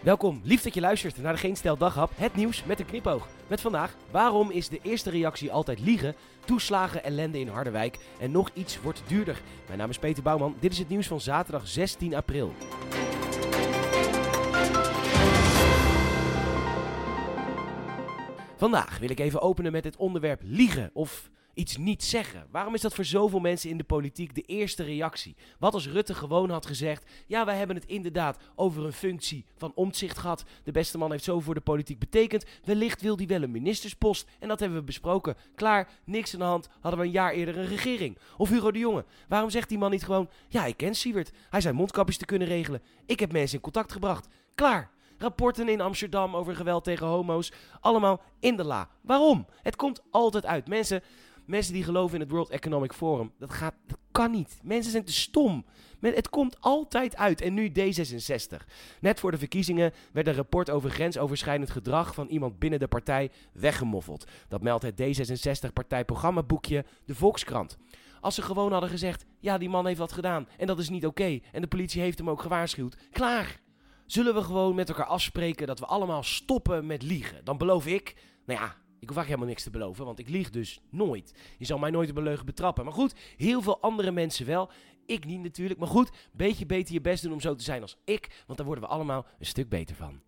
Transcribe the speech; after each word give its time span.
Welkom, 0.00 0.40
lief 0.44 0.62
dat 0.62 0.74
je 0.74 0.80
luistert 0.80 1.16
naar 1.16 1.32
de 1.32 1.38
Geen 1.38 1.56
Stel 1.56 1.76
Daghap, 1.76 2.10
het 2.14 2.34
nieuws 2.34 2.64
met 2.64 2.80
een 2.80 2.86
knipoog. 2.86 3.28
Met 3.46 3.60
vandaag, 3.60 3.96
waarom 4.10 4.50
is 4.50 4.68
de 4.68 4.78
eerste 4.82 5.10
reactie 5.10 5.52
altijd 5.52 5.80
liegen? 5.80 6.14
Toeslagen, 6.44 7.04
ellende 7.04 7.38
in 7.38 7.48
Harderwijk 7.48 7.98
en 8.20 8.30
nog 8.30 8.50
iets 8.54 8.80
wordt 8.80 9.02
duurder. 9.06 9.40
Mijn 9.66 9.78
naam 9.78 9.90
is 9.90 9.98
Peter 9.98 10.22
Bouwman, 10.22 10.56
dit 10.60 10.72
is 10.72 10.78
het 10.78 10.88
nieuws 10.88 11.06
van 11.06 11.20
zaterdag 11.20 11.68
16 11.68 12.14
april. 12.14 12.52
Vandaag 18.56 18.98
wil 18.98 19.10
ik 19.10 19.20
even 19.20 19.40
openen 19.40 19.72
met 19.72 19.84
het 19.84 19.96
onderwerp 19.96 20.40
liegen 20.44 20.90
of 20.92 21.30
iets 21.60 21.76
niet 21.76 22.04
zeggen. 22.04 22.46
Waarom 22.50 22.74
is 22.74 22.80
dat 22.80 22.94
voor 22.94 23.04
zoveel 23.04 23.40
mensen 23.40 23.70
in 23.70 23.76
de 23.76 23.84
politiek 23.84 24.34
de 24.34 24.42
eerste 24.42 24.82
reactie? 24.82 25.36
Wat 25.58 25.74
als 25.74 25.88
Rutte 25.88 26.14
gewoon 26.14 26.50
had 26.50 26.66
gezegd: 26.66 27.10
Ja, 27.26 27.44
wij 27.44 27.56
hebben 27.56 27.76
het 27.76 27.86
inderdaad 27.86 28.38
over 28.54 28.84
een 28.84 28.92
functie 28.92 29.44
van 29.56 29.72
omzicht 29.74 30.18
gehad. 30.18 30.44
De 30.64 30.72
beste 30.72 30.98
man 30.98 31.10
heeft 31.10 31.24
zo 31.24 31.40
voor 31.40 31.54
de 31.54 31.60
politiek 31.60 31.98
betekend. 31.98 32.44
Wellicht 32.64 33.00
wil 33.00 33.16
hij 33.16 33.26
wel 33.26 33.42
een 33.42 33.50
ministerspost. 33.50 34.28
En 34.38 34.48
dat 34.48 34.60
hebben 34.60 34.78
we 34.78 34.84
besproken. 34.84 35.36
Klaar, 35.54 35.88
niks 36.04 36.32
aan 36.32 36.38
de 36.38 36.44
hand. 36.44 36.68
Hadden 36.80 37.00
we 37.00 37.06
een 37.06 37.12
jaar 37.12 37.32
eerder 37.32 37.58
een 37.58 37.66
regering. 37.66 38.18
Of 38.36 38.48
Hugo 38.48 38.70
de 38.70 38.78
Jonge. 38.78 39.04
Waarom 39.28 39.50
zegt 39.50 39.68
die 39.68 39.78
man 39.78 39.90
niet 39.90 40.04
gewoon: 40.04 40.30
Ja, 40.48 40.64
ik 40.64 40.76
ken 40.76 40.94
Siewert. 40.94 41.32
Hij 41.50 41.60
zei 41.60 41.74
mondkapjes 41.74 42.18
te 42.18 42.24
kunnen 42.24 42.48
regelen. 42.48 42.82
Ik 43.06 43.20
heb 43.20 43.32
mensen 43.32 43.56
in 43.56 43.62
contact 43.62 43.92
gebracht. 43.92 44.28
Klaar. 44.54 44.90
Rapporten 45.20 45.68
in 45.68 45.80
Amsterdam 45.80 46.36
over 46.36 46.56
geweld 46.56 46.84
tegen 46.84 47.06
homo's. 47.06 47.52
Allemaal 47.80 48.22
in 48.38 48.56
de 48.56 48.64
la. 48.64 48.88
Waarom? 49.00 49.46
Het 49.62 49.76
komt 49.76 50.02
altijd 50.10 50.46
uit. 50.46 50.68
Mensen, 50.68 51.02
mensen 51.46 51.72
die 51.72 51.84
geloven 51.84 52.14
in 52.14 52.20
het 52.20 52.30
World 52.30 52.50
Economic 52.50 52.92
Forum, 52.92 53.32
dat, 53.38 53.52
gaat, 53.52 53.74
dat 53.86 53.98
kan 54.10 54.30
niet. 54.30 54.60
Mensen 54.62 54.92
zijn 54.92 55.04
te 55.04 55.12
stom. 55.12 55.64
Men, 55.98 56.14
het 56.14 56.28
komt 56.28 56.60
altijd 56.60 57.16
uit. 57.16 57.40
En 57.40 57.54
nu 57.54 57.72
D66. 57.78 58.66
Net 59.00 59.20
voor 59.20 59.30
de 59.30 59.38
verkiezingen 59.38 59.92
werd 60.12 60.26
een 60.26 60.34
rapport 60.34 60.70
over 60.70 60.90
grensoverschrijdend 60.90 61.70
gedrag 61.70 62.14
van 62.14 62.26
iemand 62.26 62.58
binnen 62.58 62.78
de 62.78 62.88
partij 62.88 63.30
weggemoffeld. 63.52 64.24
Dat 64.48 64.62
meldt 64.62 64.82
het 64.82 65.00
D66-partijprogrammaboekje 65.00 66.84
De 67.04 67.14
Volkskrant. 67.14 67.78
Als 68.20 68.34
ze 68.34 68.42
gewoon 68.42 68.72
hadden 68.72 68.90
gezegd: 68.90 69.24
ja, 69.38 69.58
die 69.58 69.68
man 69.68 69.86
heeft 69.86 69.98
wat 69.98 70.12
gedaan 70.12 70.48
en 70.58 70.66
dat 70.66 70.78
is 70.78 70.88
niet 70.88 71.06
oké. 71.06 71.40
en 71.52 71.60
de 71.60 71.66
politie 71.66 72.02
heeft 72.02 72.18
hem 72.18 72.30
ook 72.30 72.42
gewaarschuwd. 72.42 72.96
Klaar. 73.10 73.60
Zullen 74.06 74.34
we 74.34 74.42
gewoon 74.42 74.74
met 74.74 74.88
elkaar 74.88 75.06
afspreken 75.06 75.66
dat 75.66 75.78
we 75.78 75.86
allemaal 75.86 76.22
stoppen 76.22 76.86
met 76.86 77.02
liegen? 77.02 77.44
Dan 77.44 77.58
beloof 77.58 77.86
ik, 77.86 78.16
nou 78.46 78.60
ja, 78.60 78.74
ik 79.00 79.08
hoef 79.08 79.16
eigenlijk 79.16 79.26
helemaal 79.26 79.46
niks 79.46 79.62
te 79.62 79.70
beloven, 79.70 80.04
want 80.04 80.18
ik 80.18 80.28
lieg 80.28 80.50
dus 80.50 80.80
nooit. 80.90 81.34
Je 81.58 81.64
zal 81.64 81.78
mij 81.78 81.90
nooit 81.90 82.10
op 82.10 82.16
een 82.16 82.22
leugen 82.22 82.46
betrappen. 82.46 82.84
Maar 82.84 82.92
goed, 82.92 83.14
heel 83.36 83.62
veel 83.62 83.80
andere 83.80 84.10
mensen 84.10 84.46
wel. 84.46 84.70
Ik 85.06 85.24
niet 85.24 85.42
natuurlijk. 85.42 85.80
Maar 85.80 85.88
goed, 85.88 86.10
beetje 86.32 86.66
beter 86.66 86.94
je 86.94 87.00
best 87.00 87.22
doen 87.22 87.32
om 87.32 87.40
zo 87.40 87.54
te 87.54 87.64
zijn 87.64 87.82
als 87.82 87.96
ik, 88.04 88.42
want 88.46 88.58
daar 88.58 88.66
worden 88.66 88.84
we 88.84 88.90
allemaal 88.90 89.26
een 89.38 89.46
stuk 89.46 89.68
beter 89.68 89.96
van. 89.96 90.20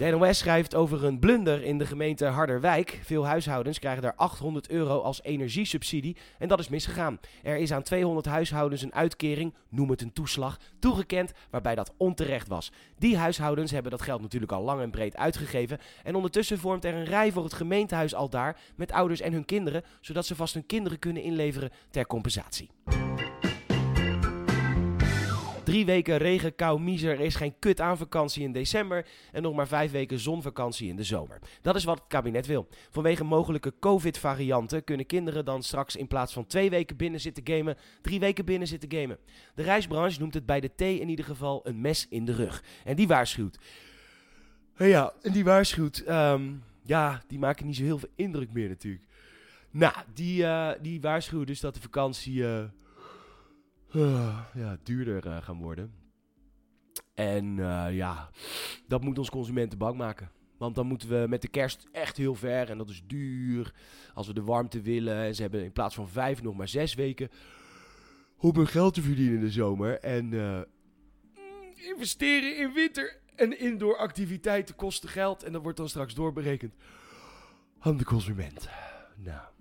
De 0.00 0.10
NOS 0.10 0.38
schrijft 0.38 0.74
over 0.74 1.04
een 1.04 1.18
blunder 1.18 1.62
in 1.62 1.78
de 1.78 1.86
gemeente 1.86 2.24
Harderwijk. 2.24 3.00
Veel 3.02 3.26
huishoudens 3.26 3.78
krijgen 3.78 4.02
daar 4.02 4.14
800 4.16 4.70
euro 4.70 5.00
als 5.00 5.22
energiesubsidie 5.22 6.16
en 6.38 6.48
dat 6.48 6.58
is 6.58 6.68
misgegaan. 6.68 7.20
Er 7.42 7.56
is 7.56 7.72
aan 7.72 7.82
200 7.82 8.26
huishoudens 8.26 8.82
een 8.82 8.94
uitkering, 8.94 9.54
noem 9.68 9.90
het 9.90 10.00
een 10.00 10.12
toeslag, 10.12 10.58
toegekend 10.78 11.32
waarbij 11.50 11.74
dat 11.74 11.92
onterecht 11.96 12.48
was. 12.48 12.72
Die 12.98 13.16
huishoudens 13.16 13.70
hebben 13.70 13.90
dat 13.90 14.02
geld 14.02 14.20
natuurlijk 14.20 14.52
al 14.52 14.62
lang 14.62 14.80
en 14.80 14.90
breed 14.90 15.16
uitgegeven 15.16 15.78
en 16.02 16.14
ondertussen 16.14 16.58
vormt 16.58 16.84
er 16.84 16.94
een 16.94 17.04
rij 17.04 17.32
voor 17.32 17.44
het 17.44 17.54
gemeentehuis 17.54 18.14
al 18.14 18.30
daar 18.30 18.56
met 18.76 18.92
ouders 18.92 19.20
en 19.20 19.32
hun 19.32 19.44
kinderen, 19.44 19.84
zodat 20.00 20.26
ze 20.26 20.36
vast 20.36 20.54
hun 20.54 20.66
kinderen 20.66 20.98
kunnen 20.98 21.22
inleveren 21.22 21.70
ter 21.90 22.06
compensatie. 22.06 22.70
Drie 25.64 25.84
weken 25.86 26.16
regen, 26.16 26.54
kou, 26.54 26.80
miser. 26.80 27.10
Er 27.12 27.20
is 27.20 27.34
geen 27.34 27.54
kut 27.58 27.80
aan 27.80 27.96
vakantie 27.96 28.42
in 28.42 28.52
december. 28.52 29.06
En 29.32 29.42
nog 29.42 29.54
maar 29.54 29.68
vijf 29.68 29.90
weken 29.90 30.18
zonvakantie 30.18 30.88
in 30.88 30.96
de 30.96 31.04
zomer. 31.04 31.38
Dat 31.62 31.74
is 31.76 31.84
wat 31.84 31.98
het 31.98 32.06
kabinet 32.08 32.46
wil. 32.46 32.68
Vanwege 32.90 33.24
mogelijke 33.24 33.72
COVID-varianten 33.80 34.84
kunnen 34.84 35.06
kinderen 35.06 35.44
dan 35.44 35.62
straks 35.62 35.96
in 35.96 36.06
plaats 36.06 36.32
van 36.32 36.46
twee 36.46 36.70
weken 36.70 36.96
binnen 36.96 37.20
zitten 37.20 37.46
gamen, 37.46 37.76
drie 38.02 38.20
weken 38.20 38.44
binnen 38.44 38.68
zitten 38.68 38.92
gamen. 38.92 39.18
De 39.54 39.62
reisbranche 39.62 40.20
noemt 40.20 40.34
het 40.34 40.46
bij 40.46 40.60
de 40.60 40.74
thee 40.74 41.00
in 41.00 41.08
ieder 41.08 41.24
geval 41.24 41.60
een 41.66 41.80
mes 41.80 42.06
in 42.08 42.24
de 42.24 42.32
rug. 42.34 42.62
En 42.84 42.96
die 42.96 43.08
waarschuwt. 43.08 43.58
Ja, 44.76 45.12
en 45.22 45.32
die 45.32 45.44
waarschuwt. 45.44 45.98
ehm, 45.98 46.52
ja, 46.82 47.22
die 47.26 47.38
maken 47.38 47.66
niet 47.66 47.76
zo 47.76 47.82
heel 47.82 47.98
veel 47.98 48.12
indruk 48.16 48.52
meer 48.52 48.68
natuurlijk. 48.68 49.04
Nou, 49.70 49.94
die, 50.14 50.44
eh, 50.44 50.70
die 50.82 51.00
waarschuwen 51.00 51.46
dus 51.46 51.60
dat 51.60 51.74
de 51.74 51.80
vakantie. 51.80 52.44
eh, 52.46 52.58
uh, 52.58 52.64
ja, 54.54 54.78
duurder 54.82 55.26
uh, 55.26 55.36
gaan 55.42 55.58
worden. 55.58 55.92
En 57.14 57.56
uh, 57.56 57.86
ja, 57.90 58.30
dat 58.86 59.02
moet 59.02 59.18
ons 59.18 59.30
consumenten 59.30 59.78
bang 59.78 59.96
maken. 59.96 60.30
Want 60.58 60.74
dan 60.74 60.86
moeten 60.86 61.08
we 61.08 61.26
met 61.28 61.42
de 61.42 61.48
kerst 61.48 61.88
echt 61.92 62.16
heel 62.16 62.34
ver 62.34 62.70
en 62.70 62.78
dat 62.78 62.88
is 62.88 63.02
duur. 63.06 63.74
Als 64.14 64.26
we 64.26 64.32
de 64.32 64.42
warmte 64.42 64.80
willen 64.80 65.16
en 65.16 65.34
ze 65.34 65.42
hebben 65.42 65.64
in 65.64 65.72
plaats 65.72 65.94
van 65.94 66.08
vijf 66.08 66.42
nog 66.42 66.56
maar 66.56 66.68
zes 66.68 66.94
weken 66.94 67.28
om 68.36 68.56
hun 68.56 68.66
geld 68.66 68.94
te 68.94 69.02
verdienen 69.02 69.34
in 69.34 69.40
de 69.40 69.50
zomer. 69.50 69.98
En 69.98 70.32
investeren 71.74 72.58
in 72.58 72.72
winter 72.72 73.20
en 73.36 73.58
indoor 73.58 73.96
activiteiten 73.96 74.74
kosten 74.74 75.08
geld 75.08 75.42
en 75.42 75.52
dat 75.52 75.62
wordt 75.62 75.78
dan 75.78 75.88
straks 75.88 76.14
doorberekend 76.14 76.74
aan 77.78 77.96
de 77.96 78.04
consument. 78.04 78.68
Nou. 79.16 79.59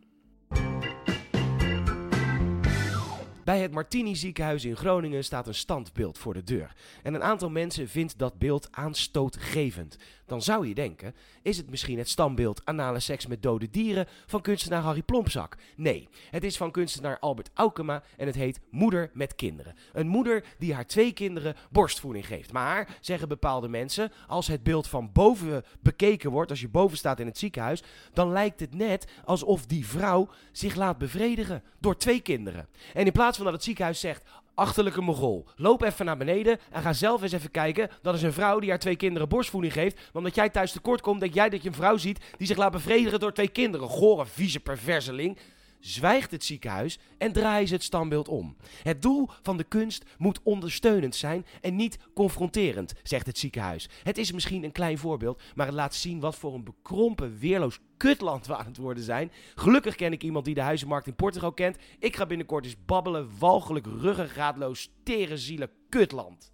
Bij 3.50 3.60
het 3.60 3.72
Martini 3.72 4.16
ziekenhuis 4.16 4.66
in 4.66 4.76
Groningen 4.76 5.24
staat 5.24 5.48
een 5.48 5.56
standbeeld 5.56 6.18
voor 6.18 6.34
de 6.34 6.44
deur. 6.44 6.76
En 7.04 7.14
een 7.14 7.24
aantal 7.24 7.50
mensen 7.50 7.88
vindt 7.88 8.18
dat 8.18 8.40
beeld 8.40 8.68
aanstootgevend. 8.72 9.98
Dan 10.26 10.42
zou 10.42 10.68
je 10.68 10.74
denken, 10.74 11.16
is 11.42 11.58
het 11.58 11.70
misschien 11.70 11.98
het 11.98 12.10
standbeeld 12.10 12.62
anale 12.66 13.00
seks 13.00 13.26
met 13.26 13.44
dode 13.44 13.70
dieren 13.70 14.08
van 14.26 14.42
kunstenaar 14.42 14.82
Harry 14.82 15.02
Plompzak? 15.02 15.58
Nee, 15.76 16.10
het 16.30 16.44
is 16.44 16.58
van 16.58 16.72
kunstenaar 16.72 17.20
Albert 17.20 17.50
Aukema 17.54 18.04
en 18.18 18.26
het 18.26 18.36
heet 18.36 18.60
Moeder 18.70 19.12
met 19.14 19.36
kinderen. 19.36 19.76
Een 19.94 20.08
moeder 20.08 20.44
die 20.58 20.74
haar 20.74 20.86
twee 20.86 21.14
kinderen 21.14 21.56
borstvoeding 21.72 22.26
geeft. 22.26 22.52
Maar, 22.52 22.98
zeggen 23.02 23.28
bepaalde 23.28 23.68
mensen, 23.68 24.12
als 24.28 24.48
het 24.48 24.64
beeld 24.64 24.88
van 24.88 25.12
boven 25.12 25.64
bekeken 25.81 26.31
wordt, 26.31 26.52
als 26.52 26.62
je 26.62 26.70
boven 26.70 26.98
staat 26.98 27.20
in 27.20 27.26
het 27.26 27.38
ziekenhuis, 27.38 27.84
dan 28.14 28.31
lijkt 28.31 28.60
het 28.60 28.74
net 28.74 29.08
alsof 29.26 29.66
die 29.66 29.88
vrouw 29.88 30.30
zich 30.52 30.76
laat 30.76 30.98
bevredigen 30.98 31.64
door 31.80 31.98
twee 31.98 32.20
kinderen. 32.20 32.68
En 32.94 33.06
in 33.06 33.12
plaats 33.12 33.38
van 33.44 33.45
dat 33.45 33.55
het 33.55 33.63
ziekenhuis 33.63 34.00
zegt: 34.00 34.23
achterlijke 34.53 35.01
mogol, 35.01 35.45
loop 35.55 35.81
even 35.81 36.05
naar 36.05 36.17
beneden 36.17 36.59
en 36.72 36.81
ga 36.81 36.94
zelf 36.94 37.22
eens 37.22 37.31
even 37.31 37.51
kijken. 37.51 37.89
Dat 38.01 38.16
is 38.16 38.22
een 38.22 38.33
vrouw 38.33 38.59
die 38.59 38.69
haar 38.69 38.79
twee 38.79 38.95
kinderen 38.95 39.29
borstvoeding 39.29 39.73
geeft. 39.73 39.95
Want 39.95 40.13
omdat 40.13 40.35
jij 40.35 40.50
thuis 40.50 40.72
tekort 40.72 41.01
komt, 41.01 41.19
denk 41.19 41.33
jij 41.33 41.50
dat 41.50 41.63
je 41.63 41.69
een 41.69 41.75
vrouw 41.75 41.97
ziet 41.97 42.19
die 42.38 42.47
zich 42.47 42.57
laat 42.57 42.72
bevredigen 42.72 43.19
door 43.19 43.33
twee 43.33 43.47
kinderen. 43.47 43.88
Gore, 43.88 44.25
vieze 44.25 44.59
perverseling. 44.59 45.38
Zwijgt 45.79 46.31
het 46.31 46.44
ziekenhuis 46.44 47.00
en 47.17 47.31
draaien 47.31 47.67
ze 47.67 47.73
het 47.73 47.84
standbeeld 47.84 48.28
om. 48.28 48.56
Het 48.84 49.01
doel 49.01 49.29
van 49.41 49.57
de 49.57 49.63
kunst 49.63 50.06
moet 50.17 50.40
ondersteunend 50.44 51.16
zijn 51.16 51.45
en 51.62 51.75
niet 51.75 51.97
confronterend, 52.13 52.94
zegt 53.03 53.25
het 53.25 53.38
ziekenhuis. 53.38 53.89
Het 54.03 54.18
is 54.18 54.31
misschien 54.31 54.63
een 54.63 54.72
klein 54.72 54.97
voorbeeld, 54.97 55.41
maar 55.56 55.66
het 55.66 55.75
laat 55.75 55.95
zien 55.95 56.19
wat 56.19 56.35
voor 56.35 56.53
een 56.53 56.63
bekrompen, 56.63 57.38
weerloos 57.38 57.79
kutland 57.97 58.47
we 58.47 58.56
aan 58.56 58.66
het 58.66 58.78
worden 58.78 59.03
zijn. 59.03 59.31
Gelukkig 59.56 59.95
ken 59.95 60.12
ik 60.12 60.23
iemand 60.23 60.45
die 60.45 60.56
de 60.56 60.62
huizenmarkt 60.62 61.07
in 61.07 61.16
Portugal 61.16 61.53
kent. 61.53 61.78
Ik 62.00 62.16
ga 62.16 62.25
binnenkort 62.25 62.66
eens 62.66 62.85
babbelen, 62.85 63.29
walgelijk, 63.39 63.85
ruggengraatloos, 63.85 64.91
terenzielen, 65.03 65.69
kutland. 65.89 66.51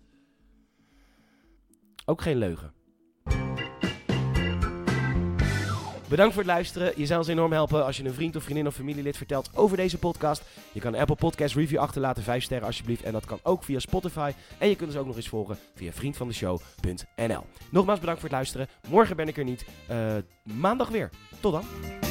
Ook 2.06 2.22
geen 2.22 2.38
leugen. 2.38 2.74
Bedankt 6.08 6.34
voor 6.34 6.44
het 6.44 6.52
luisteren. 6.52 6.94
Je 6.96 7.06
zou 7.06 7.20
ons 7.20 7.28
enorm 7.28 7.52
helpen 7.52 7.86
als 7.86 7.98
je 7.98 8.04
een 8.04 8.14
vriend 8.14 8.36
of 8.36 8.44
vriendin 8.44 8.68
of 8.68 8.76
familielid 8.76 9.18
vertelt 9.18 9.50
over 9.54 9.78
deze 9.78 9.98
podcast. 9.98 10.44
Je 10.72 10.80
kan 10.80 10.94
een 10.94 11.00
Apple 11.00 11.16
Podcast 11.16 11.56
review 11.56 11.80
achterlaten, 11.80 12.24
5 12.24 12.44
sterren 12.44 12.68
alsjeblieft. 12.68 13.04
En 13.04 13.12
dat 13.12 13.26
kan 13.26 13.40
ook 13.44 13.64
via 13.64 13.80
Spotify. 13.80 14.32
En 14.58 14.70
je 14.70 14.76
kunt 14.76 14.90
ons 14.90 15.00
ook 15.00 15.06
nog 15.06 15.16
eens 15.16 15.30
volgen 15.30 15.58
via 15.76 15.92
vriendvandeshow.nl. 15.92 17.44
Nogmaals 17.70 18.00
bedankt 18.00 18.22
voor 18.22 18.30
het 18.30 18.38
luisteren. 18.38 18.68
Morgen 18.90 19.16
ben 19.16 19.28
ik 19.28 19.38
er 19.38 19.44
niet. 19.44 19.66
Uh, 19.92 20.16
maandag 20.44 20.90
weer. 20.90 21.10
Tot 21.40 21.52
dan. 21.52 22.05